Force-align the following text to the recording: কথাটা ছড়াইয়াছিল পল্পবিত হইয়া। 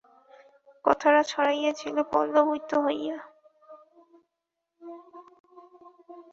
কথাটা 0.85 1.21
ছড়াইয়াছিল 1.23 1.97
পল্পবিত 2.11 2.71
হইয়া। 2.85 3.17